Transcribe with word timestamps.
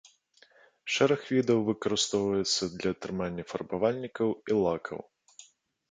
Шэраг 0.93 1.21
відаў 1.33 1.59
выкарыстоўваецца 1.69 2.63
для 2.79 2.89
атрымання 2.97 3.43
фарбавальнікаў 3.55 4.27
і 4.53 4.63
лакаў. 4.65 4.99